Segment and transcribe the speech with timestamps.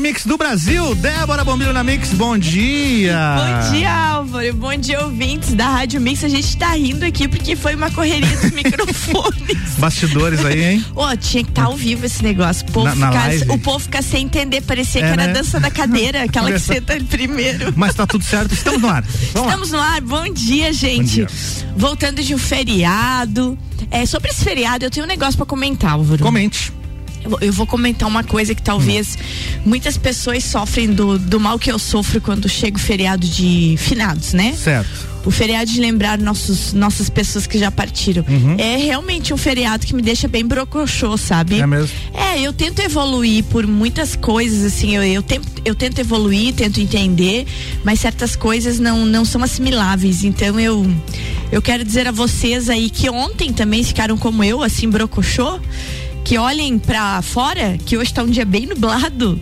[0.00, 0.94] Melhor mix do Brasil.
[0.94, 3.16] Débora Bombilho na Mix, bom dia.
[3.36, 4.54] Bom dia, Álvaro.
[4.54, 6.24] Bom dia, ouvintes da Rádio Mix.
[6.24, 9.58] A gente tá rindo aqui porque foi uma correria dos microfones.
[9.78, 10.84] Bastidores aí, hein?
[10.96, 12.66] Ô, oh, tinha que estar tá ao vivo esse negócio.
[12.66, 15.32] O povo, na, na fica, o povo fica sem entender, parecia é, que era né?
[15.32, 17.72] dança da cadeira, aquela que senta primeiro.
[17.76, 19.04] Mas tá tudo certo, estamos no ar.
[19.32, 19.78] Vamos estamos lá.
[19.78, 21.22] no ar, bom dia, gente.
[21.22, 21.74] Bom dia.
[21.76, 23.58] Voltando de um feriado.
[23.90, 26.22] É, sobre esse feriado, eu tenho um negócio para comentar, Álvaro.
[26.22, 26.79] Comente
[27.40, 29.18] eu vou comentar uma coisa que talvez
[29.64, 34.32] muitas pessoas sofrem do, do mal que eu sofro quando chega o feriado de finados,
[34.32, 34.54] né?
[34.56, 35.10] Certo.
[35.24, 38.24] O feriado de lembrar nossos, nossas pessoas que já partiram.
[38.26, 38.56] Uhum.
[38.56, 41.60] É realmente um feriado que me deixa bem brocochô, sabe?
[41.60, 41.94] É mesmo?
[42.14, 46.80] É, eu tento evoluir por muitas coisas, assim, eu, eu, tento, eu tento evoluir, tento
[46.80, 47.46] entender,
[47.84, 50.24] mas certas coisas não, não são assimiláveis.
[50.24, 50.90] Então eu,
[51.52, 55.60] eu quero dizer a vocês aí que ontem também ficaram como eu, assim, brocochô
[56.30, 59.40] que olhem para fora, que hoje está um dia bem nublado,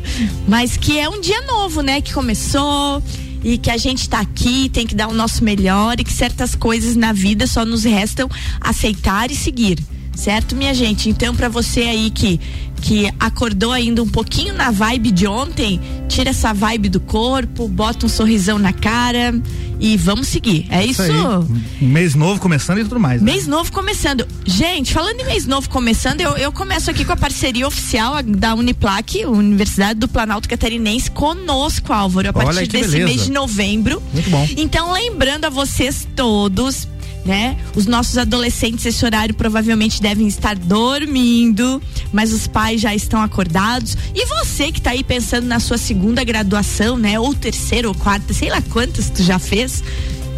[0.49, 2.01] mas que é um dia novo, né?
[2.01, 3.03] Que começou
[3.45, 6.55] e que a gente está aqui, tem que dar o nosso melhor e que certas
[6.55, 8.27] coisas na vida só nos restam
[8.59, 9.79] aceitar e seguir.
[10.17, 11.11] Certo, minha gente?
[11.11, 12.41] Então, para você aí que
[12.81, 18.07] que acordou ainda um pouquinho na vibe de ontem, tira essa vibe do corpo, bota
[18.07, 19.35] um sorrisão na cara
[19.81, 20.67] e vamos seguir.
[20.71, 21.03] É isso.
[21.03, 21.49] isso?
[21.81, 23.23] Mês novo começando e tudo mais.
[23.23, 23.33] Né?
[23.33, 24.27] Mês novo começando.
[24.45, 28.55] Gente, falando em mês novo começando, eu, eu começo aqui com a parceria oficial da
[28.55, 33.05] Uniplac, Universidade do Planalto Catarinense, conosco, Álvaro, a partir desse beleza.
[33.05, 34.03] mês de novembro.
[34.13, 34.49] Muito bom.
[34.57, 36.89] Então, lembrando a vocês todos
[37.25, 37.57] né?
[37.75, 43.97] Os nossos adolescentes esse horário provavelmente devem estar dormindo, mas os pais já estão acordados.
[44.15, 47.19] E você que está aí pensando na sua segunda graduação, né?
[47.19, 49.83] Ou terceira ou quarta, sei lá quantas tu já fez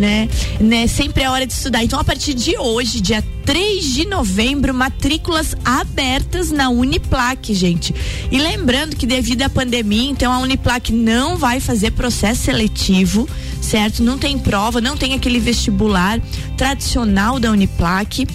[0.01, 0.29] né?
[0.59, 0.87] né?
[0.87, 1.85] Sempre é hora de estudar.
[1.85, 7.95] Então, a partir de hoje, dia 3 de novembro, matrículas abertas na Uniplac, gente.
[8.31, 13.29] E lembrando que devido à pandemia, então a Uniplac não vai fazer processo seletivo,
[13.61, 14.03] certo?
[14.03, 16.19] Não tem prova, não tem aquele vestibular
[16.57, 18.27] tradicional da Uniplac.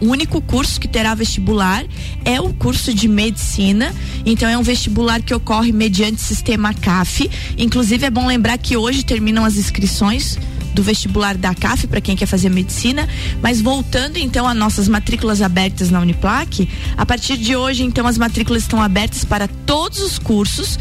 [0.00, 1.84] O único curso que terá vestibular
[2.24, 3.94] é o curso de medicina.
[4.26, 7.30] Então é um vestibular que ocorre mediante sistema CAF.
[7.56, 10.38] Inclusive é bom lembrar que hoje terminam as inscrições
[10.74, 13.08] do vestibular da CAF para quem quer fazer medicina.
[13.42, 18.18] Mas voltando então às nossas matrículas abertas na Uniplac, a partir de hoje então as
[18.18, 20.78] matrículas estão abertas para todos os cursos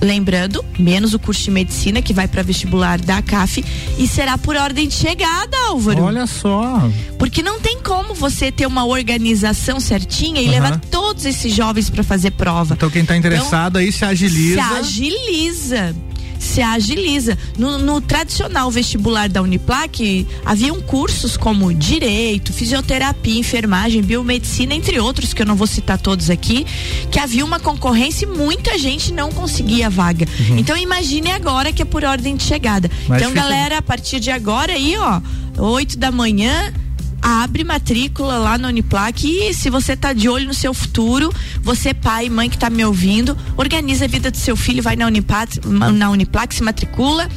[0.00, 3.64] lembrando, menos o curso de medicina que vai para vestibular da CAF
[3.98, 6.02] e será por ordem de chegada, Álvaro.
[6.02, 6.88] Olha só.
[7.18, 10.50] Porque não tem como você ter uma organização certinha e uhum.
[10.50, 12.74] levar todos esses jovens para fazer prova.
[12.74, 14.54] Então quem está interessado então, aí se agiliza.
[14.54, 15.94] Se agiliza
[16.38, 17.36] se agiliza.
[17.56, 25.32] No, no, tradicional vestibular da Uniplac, haviam cursos como direito, fisioterapia, enfermagem, biomedicina, entre outros,
[25.32, 26.66] que eu não vou citar todos aqui,
[27.10, 30.26] que havia uma concorrência e muita gente não conseguia vaga.
[30.48, 30.58] Uhum.
[30.58, 32.90] Então imagine agora que é por ordem de chegada.
[33.04, 35.20] Então, galera, a partir de agora aí, ó,
[35.58, 36.72] 8 da manhã
[37.20, 41.92] abre matrícula lá na Uniplac e se você tá de olho no seu futuro, você
[41.92, 45.06] pai e mãe que tá me ouvindo, organiza a vida do seu filho, vai na
[45.06, 47.28] Uniplac, na Uniplac se matricula.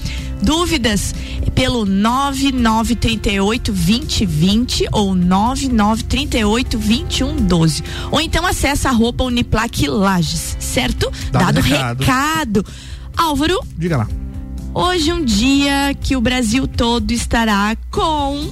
[0.42, 1.14] Dúvidas
[1.54, 7.84] pelo 9938 2020 ou 9938 2112.
[8.10, 11.12] Ou então acessa arroba Uniplac Lages, certo?
[11.32, 12.00] Dado, Dado recado.
[12.00, 12.66] recado.
[13.16, 13.60] Álvaro.
[13.78, 14.08] Diga lá.
[14.74, 18.50] Hoje um dia que o Brasil todo estará com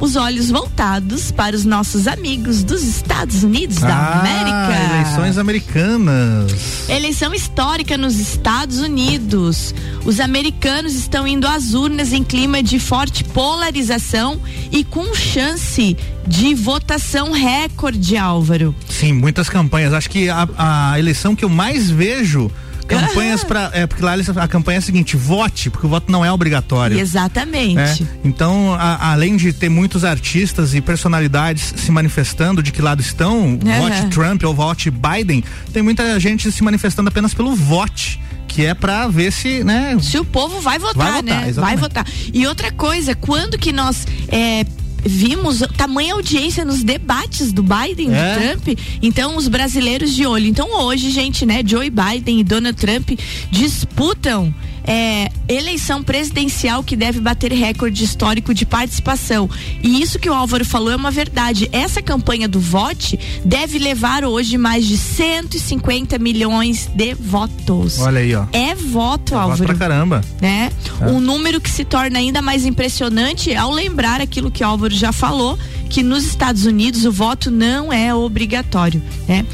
[0.00, 4.94] os olhos voltados para os nossos amigos dos Estados Unidos ah, da América.
[4.94, 6.88] Eleições americanas.
[6.88, 9.74] Eleição histórica nos Estados Unidos.
[10.04, 14.40] Os americanos estão indo às urnas em clima de forte polarização
[14.72, 15.96] e com chance
[16.26, 18.74] de votação recorde, Álvaro.
[18.88, 19.92] Sim, muitas campanhas.
[19.92, 22.50] Acho que a, a eleição que eu mais vejo
[22.98, 26.24] campanhas para é porque lá a campanha é a seguinte vote porque o voto não
[26.24, 28.06] é obrigatório exatamente é?
[28.24, 33.40] então a, além de ter muitos artistas e personalidades se manifestando de que lado estão
[33.40, 33.58] uhum.
[33.58, 35.42] vote Trump ou vote Biden
[35.72, 38.20] tem muita gente se manifestando apenas pelo vote
[38.50, 39.96] que é para ver se, né?
[40.00, 41.48] Se o povo vai votar, vai votar né?
[41.48, 41.60] Exatamente.
[41.60, 42.06] Vai votar.
[42.34, 44.64] E outra coisa, quando que nós é,
[45.04, 48.34] vimos tamanha audiência nos debates do Biden é.
[48.34, 48.78] do Trump.
[49.02, 50.46] Então, os brasileiros de olho.
[50.46, 53.10] Então, hoje, gente, né, Joe Biden e Donald Trump
[53.50, 54.54] disputam
[54.84, 59.48] é, eleição presidencial que deve bater recorde histórico de participação.
[59.82, 61.68] E isso que o Álvaro falou é uma verdade.
[61.72, 67.98] Essa campanha do Vote deve levar hoje mais de 150 milhões de votos.
[68.00, 68.44] Olha aí, ó.
[68.52, 69.58] É voto, é Álvaro.
[69.58, 70.20] Voto pra caramba.
[70.40, 70.70] Né?
[71.00, 71.06] É.
[71.06, 75.12] Um número que se torna ainda mais impressionante ao lembrar aquilo que o Álvaro já
[75.12, 75.58] falou,
[75.90, 79.44] que nos Estados Unidos o voto não é obrigatório, né?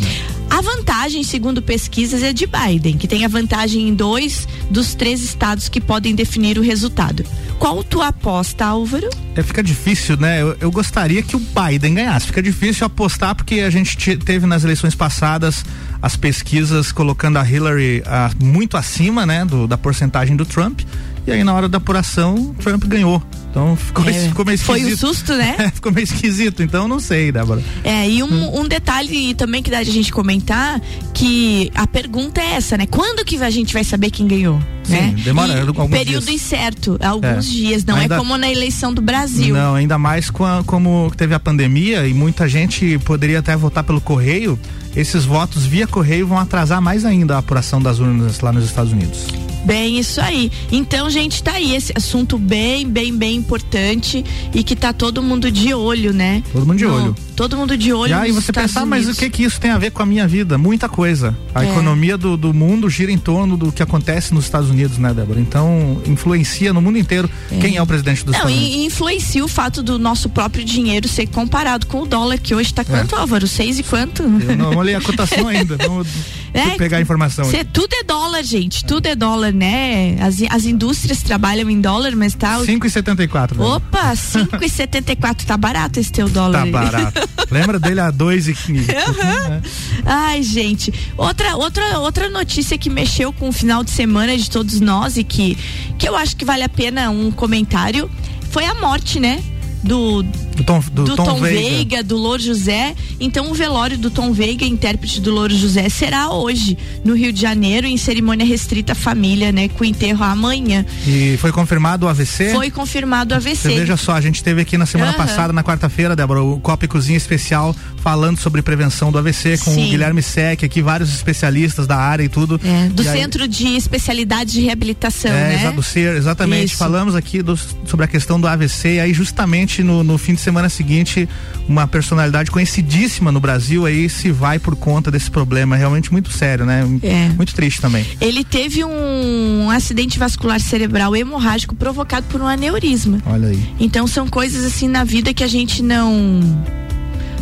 [0.49, 5.23] A vantagem, segundo pesquisas, é de Biden, que tem a vantagem em dois dos três
[5.23, 7.25] estados que podem definir o resultado.
[7.59, 9.09] Qual tua aposta, Álvaro?
[9.35, 10.43] É, fica difícil, né?
[10.43, 12.27] Eu, eu, gostaria que o Biden ganhasse.
[12.27, 15.65] Fica difícil apostar porque a gente teve nas eleições passadas
[16.01, 20.83] as pesquisas colocando a Hillary ah, muito acima, né, do, da porcentagem do Trump.
[21.27, 23.23] E aí na hora da apuração, Trump ganhou.
[23.51, 24.85] Então ficou, é, ficou meio esquisito.
[24.85, 25.57] Foi um susto, né?
[25.67, 27.63] É, ficou meio esquisito, então não sei, Débora.
[27.83, 28.61] É, e um, hum.
[28.61, 30.79] um detalhe também que dá de a gente comentar,
[31.15, 32.87] que a pergunta é essa, né?
[32.87, 34.61] Quando que a gente vai saber quem ganhou?
[34.85, 35.15] Sim, né?
[35.25, 36.43] demora e alguns período dias.
[36.43, 37.51] incerto, alguns é.
[37.51, 39.55] dias, não é ainda, é como na eleição do Brasil.
[39.55, 43.83] Não, ainda mais com a, como teve a pandemia e muita gente poderia até votar
[43.83, 44.59] pelo correio,
[44.95, 48.93] esses votos via correio vão atrasar mais ainda a apuração das urnas lá nos Estados
[48.93, 49.46] Unidos.
[49.67, 50.51] Bem, isso aí.
[50.71, 54.25] Então, gente, tá aí esse assunto bem, bem, bem importante
[54.55, 56.41] e que tá todo mundo de olho, né?
[56.53, 57.17] Todo mundo de no, olho.
[57.37, 58.11] Todo mundo de olho.
[58.11, 60.07] E aí você pensar, ah, mas o que que isso tem a ver com a
[60.07, 60.57] minha vida?
[60.57, 61.37] Muita coisa.
[61.55, 61.71] A é.
[61.71, 65.39] economia do, do mundo gira em torno do que acontece nos Estados Unidos, né, Débora?
[65.39, 67.59] Então, influencia no mundo inteiro é.
[67.59, 68.77] quem é o presidente dos Não, Estados Unidos.
[68.77, 72.73] E influencia o fato do nosso próprio dinheiro ser comparado com o dólar, que hoje
[72.73, 73.19] tá quanto, é.
[73.19, 73.47] Álvaro?
[73.47, 74.23] Seis e quanto?
[74.23, 75.77] Eu não olhei a cotação ainda.
[75.87, 76.09] Vamos
[76.55, 77.45] é, pegar a informação.
[77.45, 78.83] Cê, tudo é dólar, gente.
[78.85, 80.17] Tudo é dólar, né?
[80.21, 82.59] As, as indústrias trabalham em dólar, mas tá.
[82.61, 83.57] 5,74.
[83.57, 83.65] Né?
[83.65, 85.45] Opa, 5,74.
[85.45, 86.65] tá barato esse teu dólar.
[86.65, 87.26] Tá barato.
[87.51, 89.49] Lembra dele a 2 e uhum.
[89.49, 89.63] né?
[90.05, 90.93] Ai, gente.
[91.17, 95.25] Outra, outra, outra notícia que mexeu com o final de semana de todos nós e
[95.25, 95.57] que,
[95.99, 98.11] que eu acho que vale a pena um comentário
[98.51, 99.43] foi a morte, né?
[99.87, 100.23] do,
[100.57, 101.61] do, Tom, do, do Tom, Tom Veiga.
[101.61, 102.03] Veiga.
[102.03, 102.95] do Louro José.
[103.21, 107.41] Então o velório do Tom Veiga, intérprete do Louro José, será hoje no Rio de
[107.41, 110.85] Janeiro em cerimônia restrita à família, né, com enterro amanhã.
[111.07, 112.53] E foi confirmado o AVC?
[112.53, 113.57] Foi confirmado o AVC.
[113.57, 115.17] Você veja só, a gente teve aqui na semana uhum.
[115.17, 117.75] passada, na quarta-feira, Débora, o Copa e Cozinha especial
[118.07, 119.87] falando sobre prevenção do AVC com Sim.
[119.87, 122.61] o Guilherme Sec, aqui vários especialistas da área e tudo.
[122.65, 125.73] É, do e Centro aí, de Especialidade de Reabilitação, é, né?
[125.73, 126.67] do CER, exatamente.
[126.67, 126.77] Isso.
[126.77, 130.41] Falamos aqui do, sobre a questão do AVC e aí justamente no, no fim de
[130.47, 131.29] semana seguinte,
[131.69, 136.65] uma personalidade conhecidíssima no Brasil aí se vai por conta desse problema, realmente muito sério,
[136.65, 136.85] né?
[137.03, 137.29] É.
[137.31, 138.07] Muito triste também.
[138.21, 143.21] Ele teve um acidente vascular cerebral hemorrágico provocado por um aneurisma.
[143.27, 143.61] Olha aí.
[143.81, 146.41] Então são coisas assim na vida que a gente não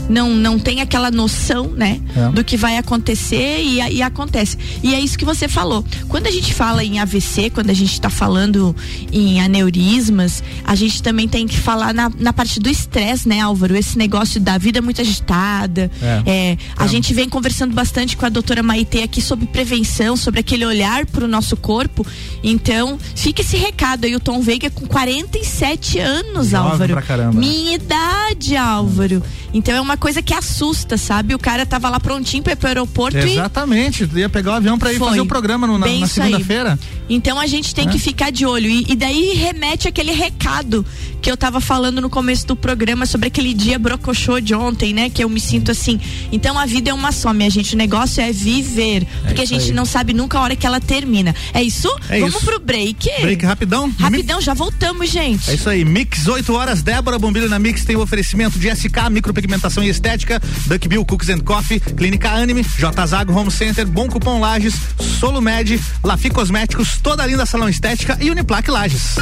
[0.09, 2.29] não, não tem aquela noção, né, é.
[2.31, 4.57] do que vai acontecer e, e, acontece.
[4.83, 5.85] E é isso que você falou.
[6.09, 8.75] Quando a gente fala em AVC, quando a gente está falando
[9.13, 13.77] em aneurismas, a gente também tem que falar na, na parte do estresse, né, Álvaro?
[13.77, 15.91] Esse negócio da vida muito agitada.
[16.03, 16.23] É.
[16.27, 16.89] é a é.
[16.89, 21.25] gente vem conversando bastante com a doutora Maite aqui sobre prevenção, sobre aquele olhar para
[21.25, 22.07] o nosso corpo.
[22.43, 26.93] Então, fica esse recado aí, o Tom Veiga com 47 anos, Jovem Álvaro.
[26.93, 27.39] Pra caramba.
[27.39, 29.23] Minha idade, Álvaro.
[29.53, 31.35] Então é uma coisa que assusta, sabe?
[31.35, 34.93] O cara tava lá prontinho para ir pro aeroporto Exatamente, ia pegar o avião para
[34.93, 35.09] ir Foi.
[35.09, 36.79] fazer o programa no, na, na segunda-feira.
[37.09, 37.91] Então a gente tem é.
[37.91, 40.85] que ficar de olho e, e, daí remete aquele recado
[41.21, 45.11] que eu tava falando no começo do programa sobre aquele dia brocochô de ontem, né?
[45.11, 46.01] Que eu me sinto assim.
[46.33, 47.75] Então a vida é uma só, minha gente.
[47.75, 49.73] O negócio é viver, é porque a gente aí.
[49.73, 51.35] não sabe nunca a hora que ela termina.
[51.53, 51.89] É isso?
[52.09, 52.45] É Vamos isso.
[52.45, 53.11] pro break.
[53.21, 53.93] Break rapidão.
[53.99, 55.51] Rapidão, já voltamos, gente.
[55.51, 55.85] É isso aí.
[55.85, 56.83] Mix 8 horas.
[56.83, 61.31] Débora Bombilho na Mix tem o oferecimento de SK Micropigmentação e Estética, Duck Bill Cookies
[61.31, 64.75] and Coffee, Clínica Anime, J Zago Home Center, Bom Cupom Lages,
[65.21, 69.17] Solo Med, Lafi Cosméticos, toda linda salão estética e Uniplaque Lages.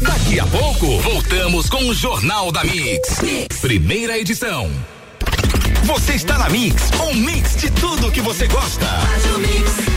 [0.00, 3.20] Daqui a pouco, voltamos com o Jornal da mix.
[3.22, 3.58] mix.
[3.60, 4.70] Primeira edição.
[5.84, 8.86] Você está na Mix, um mix de tudo que você gosta.
[8.86, 9.96] Faz o mix.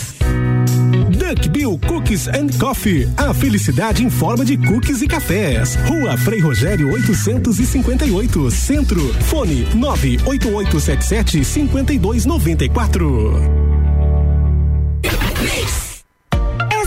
[1.31, 3.07] Duck Bill Cookies and Coffee.
[3.15, 5.77] A felicidade em forma de cookies e cafés.
[5.87, 9.01] Rua Frei Rogério 858, Centro.
[9.23, 13.61] Fone 98877 5294.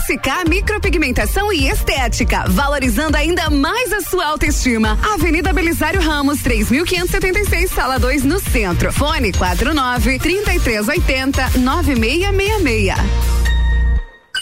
[0.05, 4.99] SK Micropigmentação e Estética, valorizando ainda mais a sua autoestima.
[5.15, 8.93] Avenida Belisário Ramos, 3576, sala 2 no centro.
[8.93, 13.44] Fone 49 3380 9666.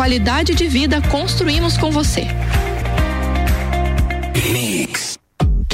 [0.00, 2.26] qualidade de vida construímos com você.
[4.50, 5.19] Mix.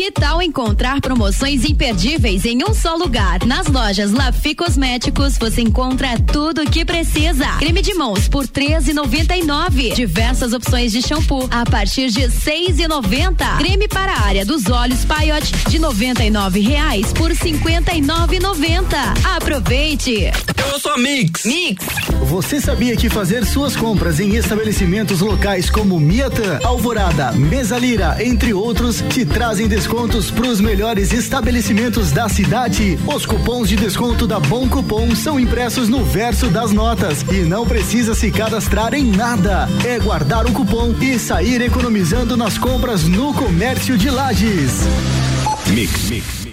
[0.06, 3.44] Que tal encontrar promoções imperdíveis em um só lugar?
[3.44, 7.44] Nas lojas Lafi Cosméticos você encontra tudo o que precisa.
[7.58, 9.96] Creme de mãos por 13,99.
[9.96, 13.58] Diversas opções de shampoo a partir de 6,90.
[13.58, 18.84] Creme para a área dos olhos Paiote de 99 reais por 59,90.
[19.36, 20.30] Aproveite.
[20.72, 21.44] Eu sou Mix.
[21.44, 21.84] Mix.
[22.26, 29.02] Você sabia que fazer suas compras em estabelecimentos locais como Miatan, Alvorada, Mesalira, entre outros,
[29.08, 32.98] te trazem desconto descontos para os melhores estabelecimentos da cidade.
[33.06, 37.64] Os cupons de desconto da Bom Cupom são impressos no verso das notas e não
[37.64, 39.66] precisa se cadastrar em nada.
[39.86, 44.82] É guardar o cupom e sair economizando nas compras no comércio de lajes.
[45.68, 46.45] Mix, mix.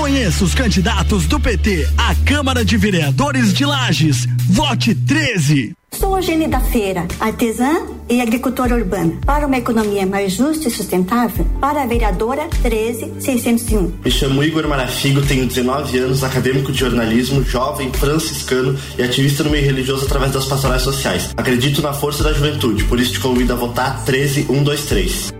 [0.00, 4.26] Conheça os candidatos do PT à Câmara de Vereadores de Lages.
[4.48, 5.76] Vote 13.
[5.92, 9.12] Sou Eugênia da Feira, artesã e agricultora urbana.
[9.26, 13.92] Para uma economia mais justa e sustentável, para a vereadora 13601.
[14.02, 19.50] Me chamo Igor Marafigo, tenho 19 anos, acadêmico de jornalismo, jovem, franciscano e ativista no
[19.50, 21.30] meio religioso através das pastorais sociais.
[21.36, 25.39] Acredito na força da juventude, por isso te convido a votar 13123.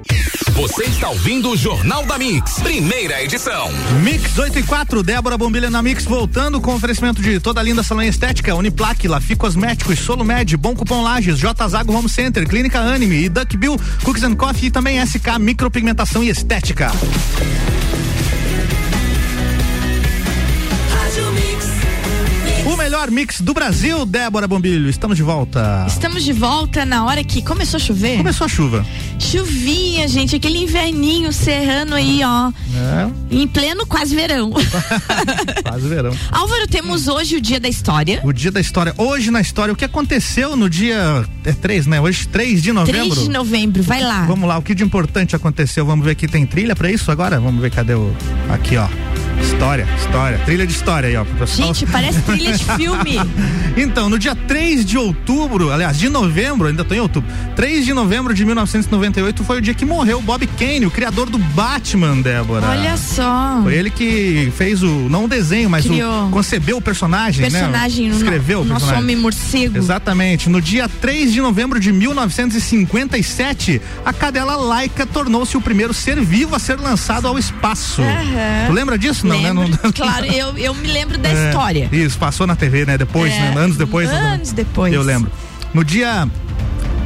[0.61, 3.73] Você está ouvindo o Jornal da Mix, primeira edição.
[4.03, 8.03] Mix 8 e 4, Débora Bombilha na Mix, voltando com oferecimento de toda linda salão
[8.03, 13.29] estética, Uniplaque, Lafi Cosméticos, Solumed, Bom Cupom Lages, J Zago Home Center, Clínica Anime e
[13.31, 16.93] Duck Bill, Cookies and Coffee e também SK Micropigmentação e Estética.
[23.01, 24.91] Melhor mix do Brasil, Débora Bombilho.
[24.91, 25.87] Estamos de volta.
[25.89, 28.19] Estamos de volta na hora que começou a chover.
[28.19, 28.85] Começou a chuva.
[29.19, 32.51] Chuvinha, gente, aquele inverninho serrano aí, ó.
[32.51, 33.11] É.
[33.31, 34.53] Em pleno quase verão.
[35.65, 36.15] quase verão.
[36.31, 38.21] Álvaro, temos hoje o dia da história.
[38.23, 38.93] O dia da história.
[38.99, 41.25] Hoje na história, o que aconteceu no dia.
[41.45, 42.01] É 3, né?
[42.01, 43.15] Hoje, 3 de novembro.
[43.15, 44.27] 3 de novembro, vai lá.
[44.27, 45.87] Vamos lá, o que de importante aconteceu?
[45.87, 47.41] Vamos ver aqui, tem trilha pra isso agora?
[47.41, 48.15] Vamos ver, cadê o.
[48.51, 49.10] Aqui, ó.
[49.43, 51.25] História, história, trilha de história aí, ó.
[51.47, 53.19] Gente, parece trilha de filme.
[53.77, 57.93] então, no dia 3 de outubro, aliás, de novembro, ainda tô em outubro, 3 de
[57.93, 62.67] novembro de 1998 foi o dia que morreu Bob Kane, o criador do Batman, Débora.
[62.69, 63.61] Olha só.
[63.63, 66.29] Foi ele que fez o, não o desenho, mas Criou.
[66.29, 68.17] o, concebeu o personagem, personagem né?
[68.17, 68.95] Escreveu no, o personagem.
[68.95, 69.77] Nosso homem morcego.
[69.77, 70.49] Exatamente.
[70.49, 76.55] No dia 3 de novembro de 1957, a cadela Laika tornou-se o primeiro ser vivo
[76.55, 78.03] a ser lançado ao espaço.
[78.03, 78.67] Uhum.
[78.67, 79.27] Tu lembra disso?
[79.31, 79.79] Não, lembro, né?
[79.83, 81.89] Não, claro, eu, eu me lembro da é, história.
[81.93, 82.99] Isso, passou na TV, né?
[82.99, 83.55] Depois, É, né?
[83.57, 84.11] Anos depois.
[84.11, 84.93] Anos depois.
[84.93, 85.31] Eu lembro.
[85.73, 86.29] No dia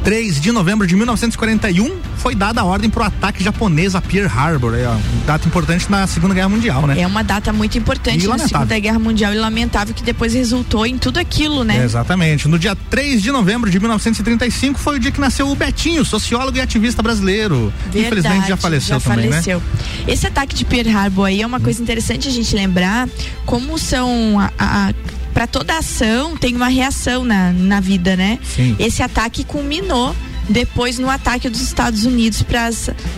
[0.05, 4.27] 3 de novembro de 1941, foi dada a ordem para o ataque japonês a Pearl
[4.27, 4.75] Harbor.
[4.75, 4.95] É, ó,
[5.25, 7.01] data importante na Segunda Guerra Mundial, né?
[7.01, 8.37] É uma data muito importante na.
[8.37, 11.79] Segunda Guerra Mundial e lamentável que depois resultou em tudo aquilo, né?
[11.79, 12.47] É, exatamente.
[12.47, 16.55] No dia 3 de novembro de 1935 foi o dia que nasceu o Betinho, sociólogo
[16.55, 17.73] e ativista brasileiro.
[17.85, 19.57] Verdade, Infelizmente já faleceu já também, faleceu.
[19.57, 19.65] né?
[20.07, 23.09] Esse ataque de Pearl Harbor aí é uma coisa interessante a gente lembrar
[23.43, 24.93] como são a, a
[25.35, 28.39] para toda ação tem uma reação na, na vida, né?
[28.55, 28.75] Sim.
[28.79, 30.15] Esse ataque culminou
[30.49, 32.69] depois no ataque dos Estados Unidos para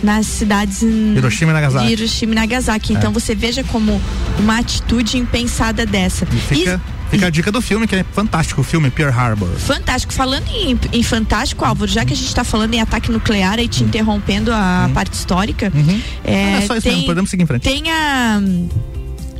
[0.02, 1.92] nas cidades em- Hiroshima e Nagasaki.
[1.92, 2.92] Hiroshima e Nagasaki.
[2.94, 3.14] Então É.
[3.14, 4.00] você veja como
[4.38, 6.26] uma atitude impensada dessa.
[6.32, 9.48] E fica, fica a dica do filme, que é fantástico o filme Pearl Harbor.
[9.58, 10.12] Fantástico.
[10.12, 13.68] Falando em, em fantástico, Álvaro, já que a gente está falando em ataque nuclear e
[13.68, 15.70] te interrompendo a parte histórica,
[16.24, 17.62] é, Ah, é só isso tem, mesmo, podemos seguir em frente.
[17.62, 18.40] tem a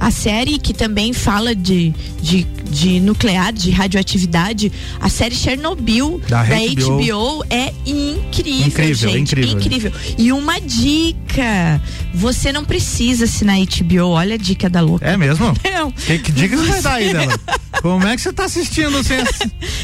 [0.01, 1.93] a série que também fala de,
[2.23, 4.71] de, de nuclear, de radioatividade,
[5.01, 6.99] a série Chernobyl Da da, HBO.
[7.03, 7.45] HBO.
[7.51, 9.19] é incrível, Incrível, gente.
[9.33, 9.53] incrível.
[9.59, 9.93] incrível.
[10.17, 11.81] E uma dica:
[12.15, 14.09] você não precisa assinar HBO.
[14.11, 15.07] Olha a dica da louca.
[15.07, 15.47] É mesmo?
[15.79, 15.91] Não.
[15.93, 17.39] Que, que dica você vai dar aí dela?
[17.83, 19.39] Como é que você tá assistindo sem ass-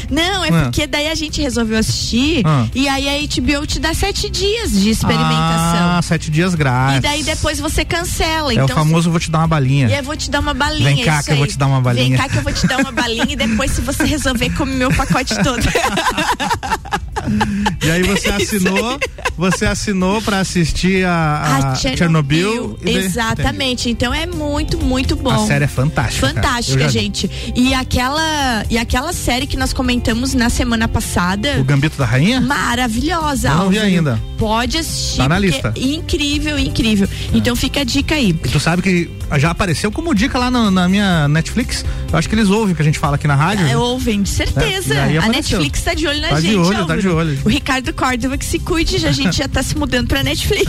[0.09, 0.63] Não, é Ah.
[0.63, 2.65] porque daí a gente resolveu assistir Ah.
[2.75, 5.89] e aí a HBO te dá sete dias de experimentação.
[5.97, 6.97] Ah, sete dias grátis.
[6.97, 8.51] e daí depois você cancela.
[8.51, 9.87] É então, o famoso vou te dar uma balinha.
[9.87, 10.83] E eu vou te dar uma balinha.
[10.95, 11.49] Vem cá que eu vou aí.
[11.51, 12.09] te dar uma balinha.
[12.09, 14.73] Vem cá que eu vou te dar uma balinha e depois, se você resolver, come
[14.73, 15.63] meu pacote todo.
[17.85, 18.99] E aí você assinou,
[19.37, 22.77] você assinou pra assistir a, a Chernobyl.
[22.81, 23.89] e daí- Exatamente.
[23.89, 25.31] Então é muito, muito bom.
[25.31, 26.27] A série é fantástica.
[26.27, 26.89] Fantástica, vi.
[26.93, 27.29] gente.
[27.55, 31.57] E aquela, e aquela série que nós comentamos na semana passada.
[31.59, 32.41] O Gambito da Rainha?
[32.41, 33.49] Maravilhosa.
[33.49, 34.19] Eu não vi ainda.
[34.37, 35.17] Pode assistir.
[35.17, 35.73] Tá na lista.
[35.75, 37.07] é Incrível, incrível.
[37.33, 38.29] Então fica a dica aí.
[38.29, 41.85] E tu sabe que já apareceu como dica lá no- na minha Netflix.
[42.11, 43.65] Eu acho que eles ouvem o que a gente fala aqui na rádio.
[43.67, 44.93] É, ouvem, de certeza.
[44.93, 45.27] É, aí a.
[45.27, 46.57] Netflix tá de olho na Tá de gente.
[46.57, 47.37] olho, tá de olho.
[47.43, 50.65] O Ricardo Córdova que se cuide, já a gente já tá se mudando pra Netflix.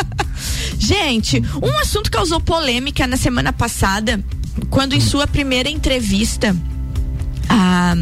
[0.78, 4.22] gente, um assunto causou polêmica na semana passada,
[4.70, 6.54] quando em sua primeira entrevista.
[7.52, 7.96] A,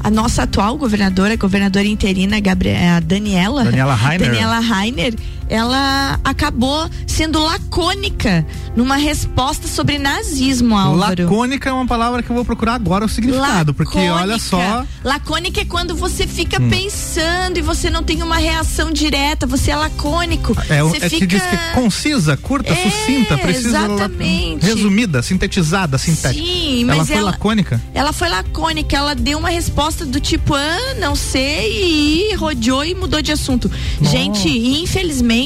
[0.00, 3.64] a nossa atual governadora, a governadora interina, Gabri- a Daniela.
[3.64, 4.28] Daniela Rainer.
[4.30, 5.14] Daniela Rainer,
[5.50, 11.24] ela acabou sendo lacônica numa resposta sobre nazismo, Álvaro.
[11.24, 14.86] Lacônica é uma palavra que eu vou procurar agora o significado, porque olha só.
[15.04, 19.76] Lacônica é quando você fica pensando e você não tem uma reação direta, você é
[19.76, 20.56] lacônico.
[20.68, 21.18] É, você é fica...
[21.18, 23.68] que diz que é concisa, curta, É, sucinta, precisa.
[23.80, 24.64] exatamente.
[24.64, 26.32] Resumida, sintetizada, sintética.
[26.44, 27.80] Sim, ela mas foi ela- lacônica?
[27.92, 32.94] Ela foi lacônica, ela deu uma resposta do tipo, ah, não sei, e rodeou e
[32.94, 33.68] mudou de assunto.
[34.00, 35.39] Gente, infelizmente,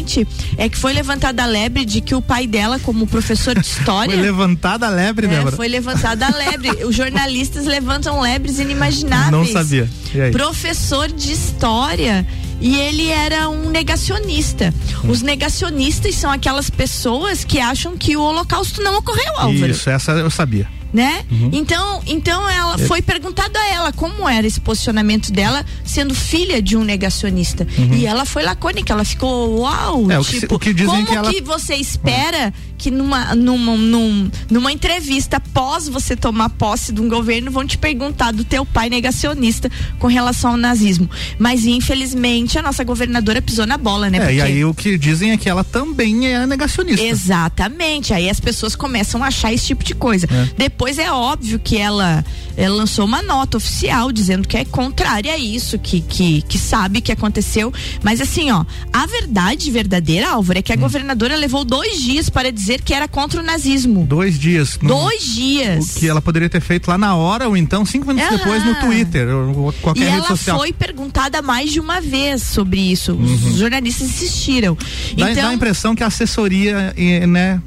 [0.56, 4.14] é que foi levantada a lebre de que o pai dela, como professor de história.
[4.14, 5.56] Foi levantada a lebre, É, Débora.
[5.56, 6.70] foi levantada a lebre.
[6.84, 9.30] Os jornalistas levantam lebres inimagináveis.
[9.30, 9.88] Não sabia.
[10.32, 12.26] Professor de história.
[12.60, 14.72] E ele era um negacionista.
[15.04, 15.10] Hum.
[15.10, 20.12] Os negacionistas são aquelas pessoas que acham que o holocausto não ocorreu, Álvaro Isso, essa
[20.12, 20.68] eu sabia.
[20.94, 21.24] Né?
[21.30, 21.50] Uhum.
[21.52, 22.86] Então, então ela É.
[22.86, 27.66] foi perguntado a ela como era esse posicionamento dela, sendo filha de um negacionista.
[27.92, 30.10] E ela foi lacônica, ela ficou uau, Uhum.
[30.12, 34.30] É, o que tipo, o que como que ela- você espera que numa, numa, num-
[34.50, 38.88] numa entrevista após você tomar posse de um governo vão te perguntar do teu pai
[38.88, 41.08] negacionista com relação ao nazismo.
[41.38, 44.18] Mas infelizmente a nossa governadora pisou na bola, né?
[44.18, 47.02] É, e Porque- aí o que dizem é que ela também é negacionista.
[47.04, 48.12] Exatamente.
[48.12, 50.26] Aí as pessoas começam a achar esse tipo de coisa.
[50.30, 50.48] É.
[50.58, 52.24] Depois é óbvio que ela,
[52.56, 57.00] ela lançou uma nota oficial dizendo que é contrária a isso, que, que, que sabe
[57.00, 57.72] que aconteceu.
[58.02, 60.62] Mas assim, ó, a verdade verdadeira, Álvaro, é Hum.
[60.62, 64.04] que a governadora levou dois dias para dizer que era contra o nazismo.
[64.06, 64.78] Dois dias.
[64.80, 65.96] no- Dois dias.
[65.96, 68.36] O que ela poderia ter feito lá na hora ou então cinco minutos Aham.
[68.38, 70.58] depois no Twitter ou E qualquer rede ela social.
[70.58, 73.12] foi perguntada mais de uma vez sobre isso.
[73.14, 74.72] Os jornalistas insistiram.
[74.72, 75.16] Uhum.
[75.16, 76.94] Dá, então, dá a impressão que a assessoria,
[77.28, 77.60] né,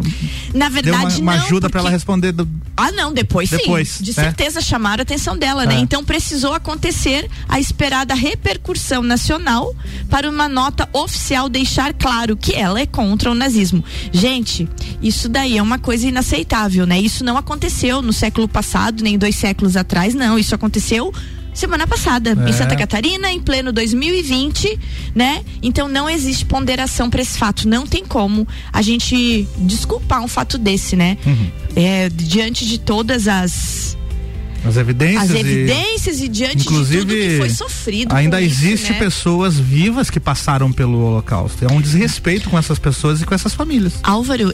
[0.53, 2.31] na deu verdade, uma, uma não, ajuda pra ela responder.
[2.31, 4.03] do- Ah, não, depois, Depois, sim.
[4.03, 4.23] De né?
[4.23, 5.75] certeza chamaram a atenção dela, né?
[5.75, 5.79] É.
[5.79, 9.75] Então precisou acontecer a esperada repercussão nacional
[10.09, 13.83] para uma nota oficial deixar claro que ela é contra o nazismo.
[14.11, 14.67] Gente,
[15.01, 16.99] isso daí é uma coisa inaceitável, né?
[16.99, 20.37] Isso não aconteceu no século passado, nem dois séculos atrás, não.
[20.37, 21.13] Isso aconteceu
[21.57, 22.49] semana passada, É.
[22.49, 24.79] em Santa Catarina, em pleno 2020,
[25.15, 25.43] né?
[25.61, 27.67] Então não existe ponderação para esse fato.
[27.67, 31.17] Não tem como a gente desculpar um fato desse, né?
[31.25, 31.47] Uhum.
[31.75, 33.95] É, diante de todas as
[34.65, 35.23] As evidências.
[35.23, 38.13] as e- evidências e, diante Inclusive, de tudo que foi sofrido.
[38.15, 38.99] Ainda com isso, existe né?
[38.99, 41.63] pessoas vivas que passaram pelo Holocausto.
[41.63, 43.93] É um desrespeito com essas pessoas e com essas famílias.
[44.03, 44.53] Álvaro,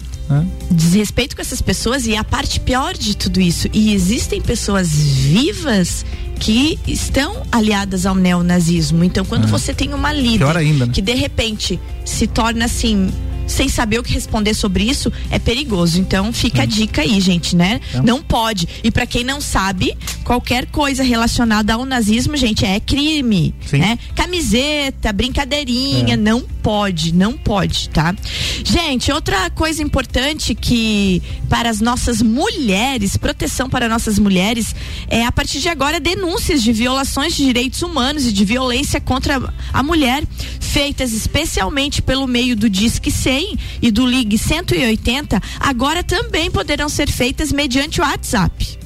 [0.69, 3.67] desrespeito com essas pessoas e a parte pior de tudo isso.
[3.73, 6.05] E existem pessoas vivas
[6.39, 9.03] que estão aliadas ao neonazismo.
[9.03, 9.47] Então, quando É.
[9.47, 10.91] você tem uma líder ainda, né?
[10.93, 13.09] que de repente se torna assim.
[13.47, 15.99] Sem saber o que responder sobre isso é perigoso.
[15.99, 17.79] Então fica a dica aí, gente, né?
[18.03, 18.67] Não pode.
[18.83, 23.79] E pra quem não sabe, qualquer coisa relacionada ao nazismo, gente, é crime, Sim.
[23.79, 23.99] né?
[24.15, 26.17] Camiseta, brincadeirinha, É.
[26.17, 28.15] não pode, não pode, tá?
[28.63, 34.73] Gente, outra coisa importante que para as nossas mulheres, proteção para nossas mulheres,
[35.09, 39.41] é a partir de agora denúncias de violações de direitos humanos e de violência contra
[39.73, 40.23] a mulher,
[40.59, 47.09] feitas especialmente pelo meio do Disque 100 e do Ligue 180, agora também poderão ser
[47.09, 48.83] feitas mediante WhatsApp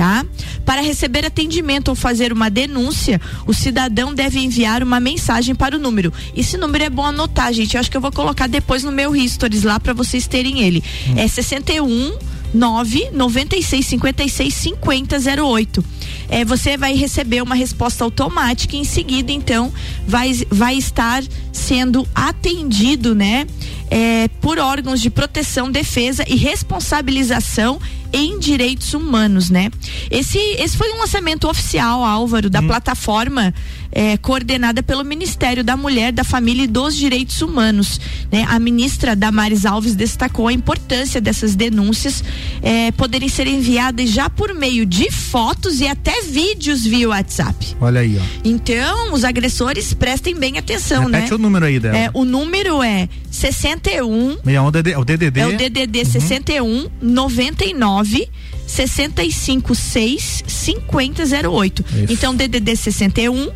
[0.00, 0.24] tá?
[0.64, 5.78] Para receber atendimento ou fazer uma denúncia, o cidadão deve enviar uma mensagem para o
[5.78, 6.10] número.
[6.34, 7.74] Esse número é bom anotar, gente.
[7.74, 10.82] Eu acho que eu vou colocar depois no meu stories lá para vocês terem ele.
[11.16, 12.16] É 61
[12.52, 15.84] 9 96 56 50 08.
[16.28, 19.72] É, você vai receber uma resposta automática e em seguida, então,
[20.06, 23.46] vai, vai estar sendo atendido, né?
[23.90, 27.80] É, por órgãos de proteção, defesa e responsabilização
[28.12, 29.70] em direitos humanos, né?
[30.10, 32.66] Esse, esse foi um lançamento oficial, Álvaro, da hum.
[32.66, 33.54] plataforma
[33.92, 38.00] é, coordenada pelo Ministério da Mulher, da Família e dos Direitos Humanos.
[38.30, 38.44] Né?
[38.48, 42.22] A ministra Damares Alves destacou a importância dessas denúncias
[42.62, 47.76] é, poderem ser enviadas já por meio de fotos e até vídeos via WhatsApp.
[47.80, 48.22] Olha aí, ó.
[48.44, 51.34] Então, os agressores prestem bem atenção, Repete né?
[51.34, 51.96] O número aí dela.
[51.96, 54.38] É, o número é 61.
[54.46, 55.40] É o DDD.
[55.40, 56.04] É o DDD uhum.
[56.04, 58.28] 61 99
[58.66, 61.84] 656 5008.
[62.04, 62.12] Isso.
[62.12, 63.50] Então, DDD 61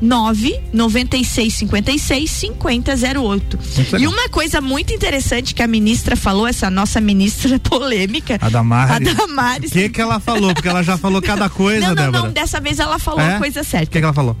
[0.00, 3.58] 9 96 56 5008.
[3.98, 8.38] E uma coisa muito interessante que a ministra falou, essa nossa ministra polêmica.
[8.40, 9.08] A Damares.
[9.08, 9.70] A Damares.
[9.70, 10.54] O que, que ela falou?
[10.54, 12.22] Porque ela já falou cada coisa, não, não, Débora.
[12.24, 13.34] Não, dessa vez ela falou é?
[13.34, 13.86] a coisa certa.
[13.86, 14.36] O que, que ela falou?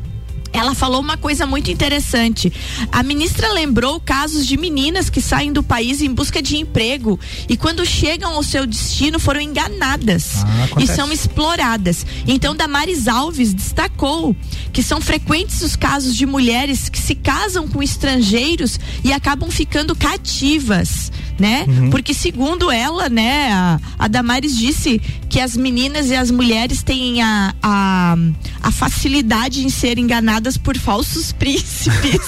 [0.52, 2.52] Ela falou uma coisa muito interessante.
[2.90, 7.56] A ministra lembrou casos de meninas que saem do país em busca de emprego e
[7.56, 12.04] quando chegam ao seu destino foram enganadas ah, e são exploradas.
[12.26, 14.34] Então Damares Alves destacou
[14.72, 19.94] que são frequentes os casos de mulheres que se casam com estrangeiros e acabam ficando
[19.94, 21.10] cativas
[21.40, 21.64] né?
[21.66, 21.90] Uhum.
[21.90, 25.00] Porque segundo ela, né, a, a, Damares disse
[25.30, 28.16] que as meninas e as mulheres têm a, a,
[28.60, 32.20] a facilidade em ser enganadas por falsos príncipes.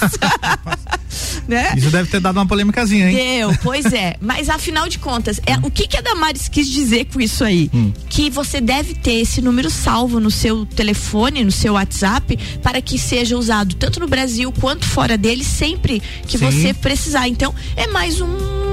[1.45, 1.73] né?
[1.75, 3.15] Isso deve ter dado uma polêmicazinha, hein?
[3.15, 4.15] Deu, pois é.
[4.21, 7.69] Mas afinal de contas, é, o que, que a Damares quis dizer com isso aí?
[7.73, 7.91] Hum.
[8.09, 12.97] Que você deve ter esse número salvo no seu telefone, no seu WhatsApp, para que
[12.97, 16.45] seja usado tanto no Brasil quanto fora dele, sempre que Sim.
[16.45, 17.27] você precisar.
[17.27, 18.72] Então, é mais um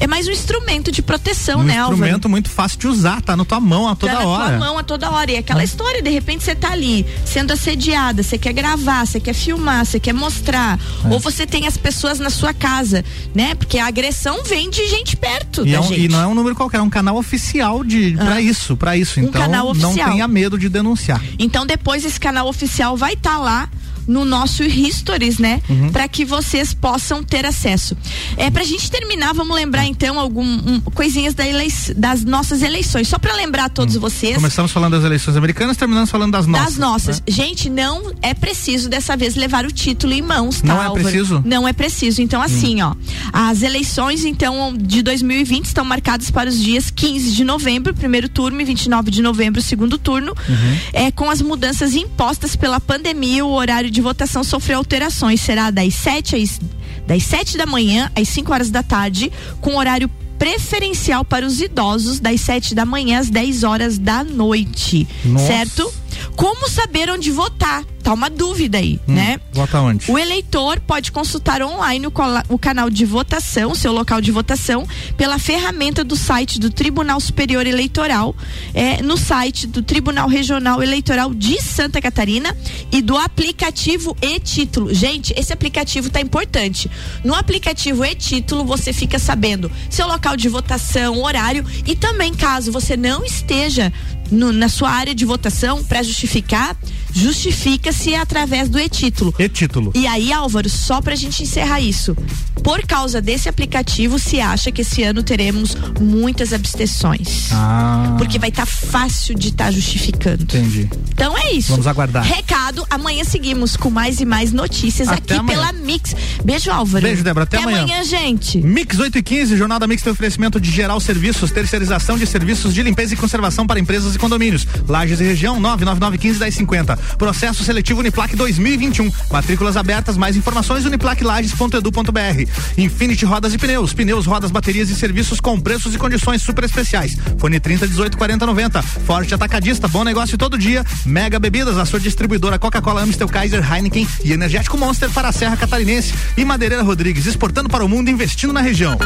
[0.00, 1.92] é mais um instrumento de proteção, um né, Álvaro?
[1.92, 4.44] Um instrumento muito fácil de usar, tá na tua mão a toda tá hora.
[4.44, 5.32] Tá na tua mão a toda hora.
[5.32, 5.64] E aquela é.
[5.64, 10.00] história, de repente você tá ali sendo assediada, você quer gravar, você quer filmar, você
[10.00, 10.78] quer mostrar.
[11.04, 11.08] É.
[11.12, 13.04] Ou você tem as pessoas na sua casa,
[13.34, 13.54] né?
[13.54, 16.00] Porque a agressão vem de gente perto e da é um, gente.
[16.00, 18.24] E não é um número qualquer, é um canal oficial de ah.
[18.24, 19.20] para isso, para isso.
[19.20, 19.92] Um então canal oficial.
[19.94, 21.22] não tenha medo de denunciar.
[21.38, 23.68] Então depois esse canal oficial vai estar tá lá
[24.06, 25.60] no nosso Histories, né?
[25.68, 25.90] Uhum.
[25.90, 27.96] Para que vocês possam ter acesso.
[28.36, 33.08] É pra gente terminar, vamos lembrar então algumas um, coisinhas da elei das nossas eleições,
[33.08, 34.00] só para lembrar a todos uhum.
[34.00, 34.34] vocês.
[34.34, 36.66] Começamos falando das eleições americanas, terminamos falando das nossas.
[36.66, 37.20] Das nossas.
[37.20, 37.26] Né?
[37.28, 40.74] Gente, não é preciso dessa vez levar o título em mãos, tá?
[40.74, 41.42] Não é preciso?
[41.44, 42.22] Não é preciso.
[42.22, 42.90] Então assim, uhum.
[42.90, 42.94] ó,
[43.32, 48.60] as eleições então de 2020 estão marcadas para os dias 15 de novembro, primeiro turno
[48.60, 50.34] e 29 de novembro, segundo turno.
[50.48, 50.78] Uhum.
[50.92, 55.40] É com as mudanças impostas pela pandemia, o horário de votação sofreu alterações.
[55.40, 56.60] Será das 7 às
[57.06, 59.30] das 7 da manhã às 5 horas da tarde,
[59.60, 65.06] com horário preferencial para os idosos das 7 da manhã às 10 horas da noite.
[65.24, 65.46] Nossa.
[65.46, 65.94] Certo?
[66.36, 67.84] Como saber onde votar?
[68.04, 69.40] Tá uma dúvida aí, hum, né?
[69.50, 70.12] Vota onde?
[70.12, 72.12] O eleitor pode consultar online o,
[72.50, 77.66] o, canal de votação, seu local de votação, pela ferramenta do site do Tribunal Superior
[77.66, 78.36] Eleitoral,
[78.74, 82.54] é, no site do Tribunal Regional Eleitoral de Santa Catarina
[82.92, 84.92] e do aplicativo e-título.
[84.92, 86.90] Gente, esse aplicativo tá importante.
[87.24, 92.98] No aplicativo e-título você fica sabendo seu local de votação, horário e também caso você
[92.98, 93.90] não esteja
[94.30, 96.76] no, na sua área de votação para justificar,
[97.14, 99.32] justifica-se através do e-título.
[99.38, 99.92] E-título.
[99.94, 102.16] E aí, Álvaro, só pra gente encerrar isso.
[102.62, 107.48] Por causa desse aplicativo, se acha que esse ano teremos muitas abstenções.
[107.52, 108.14] Ah.
[108.18, 110.42] Porque vai estar tá fácil de estar tá justificando.
[110.42, 110.90] Entendi.
[111.10, 111.70] Então é isso.
[111.70, 112.24] Vamos aguardar.
[112.24, 115.58] Recado, amanhã seguimos com mais e mais notícias Até aqui amanhã.
[115.58, 116.16] pela Mix.
[116.44, 117.04] Beijo, Álvaro.
[117.04, 117.44] Beijo, Débora.
[117.44, 117.84] Até, Até amanhã.
[117.84, 118.58] amanhã, gente.
[118.58, 122.82] Mix 8 e 15, Jornada Mix tem oferecimento de geral serviços, terceirização de serviços de
[122.82, 124.66] limpeza e conservação para empresas e condomínios.
[124.88, 126.98] Lages e região 999 15 1050.
[127.18, 129.10] Processo seletivo Uniplac 2021.
[129.30, 132.50] Matrículas abertas, mais informações uniplaclages.edu.br.
[132.76, 137.16] Infinity Rodas e Pneus, pneus, rodas, baterias e serviços com preços e condições super especiais.
[137.38, 138.82] Fone 30 18 40 90.
[138.82, 140.84] Forte Atacadista, bom negócio todo dia.
[141.04, 145.56] Mega Bebidas, a sua distribuidora Coca-Cola, Amstel, Kaiser, Heineken e Energético Monster para a Serra
[145.56, 146.14] Catarinense.
[146.36, 148.96] E Madeireira Rodrigues, exportando para o mundo, investindo na região.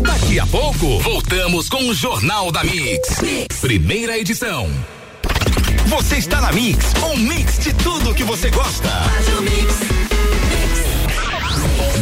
[0.00, 3.20] Daqui a pouco, voltamos com o Jornal da mix.
[3.20, 3.56] mix.
[3.60, 4.68] Primeira edição.
[5.88, 8.88] Você está na Mix, um mix de tudo que você gosta.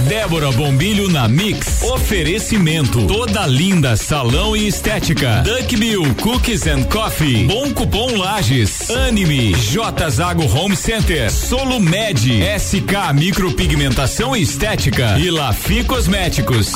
[0.09, 1.83] Débora Bombilho na Mix.
[1.83, 3.07] Oferecimento.
[3.07, 5.43] Toda linda salão e estética.
[5.43, 7.45] Duck Bill Cookies and Coffee.
[7.45, 8.91] Bom cupom Lages.
[8.91, 9.55] Anime.
[9.55, 11.31] J Zago Home Center.
[11.31, 12.19] Solo Med.
[12.59, 15.17] SK Micropigmentação e Estética.
[15.19, 16.73] E Lafi Cosméticos.